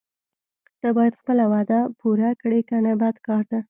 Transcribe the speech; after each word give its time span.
ته 0.81 0.87
باید 0.97 1.19
خپله 1.21 1.43
وعده 1.53 1.79
پوره 1.99 2.29
کړې 2.41 2.61
کنه 2.69 2.91
بد 3.01 3.15
کار 3.27 3.43
ده. 3.51 3.59